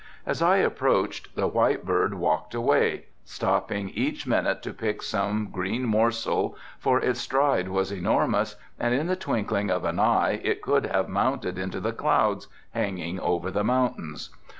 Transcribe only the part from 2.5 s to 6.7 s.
away, stopping each minute to pick some green morsel,